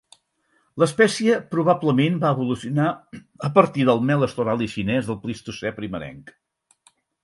L'espècie 0.83 1.35
probablement 1.51 2.17
va 2.25 2.33
evolucionar 2.37 2.89
a 3.51 3.53
partir 3.61 3.87
del 3.93 4.05
"Meles 4.09 4.37
thorali" 4.41 4.73
xinès 4.77 5.09
del 5.13 5.25
Plistocè 5.29 5.79
primerenc. 5.81 6.39